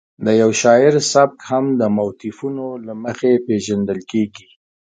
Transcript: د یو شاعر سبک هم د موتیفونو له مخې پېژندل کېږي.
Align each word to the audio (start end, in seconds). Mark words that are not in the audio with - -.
د 0.25 0.27
یو 0.41 0.51
شاعر 0.61 0.93
سبک 1.13 1.39
هم 1.51 1.65
د 1.81 1.83
موتیفونو 1.97 2.67
له 2.85 2.93
مخې 3.03 3.31
پېژندل 3.45 3.99
کېږي. 4.11 4.47